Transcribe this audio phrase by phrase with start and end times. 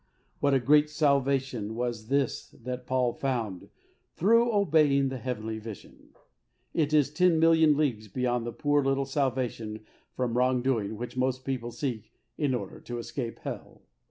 [0.39, 3.69] What a great salvation was this that Paul found
[4.15, 6.15] through obeying the heavenly vision!
[6.73, 9.85] It is ten million leagues beyond the poor little salvation
[10.15, 13.83] from wrong doing which most people seek in order to escape hell.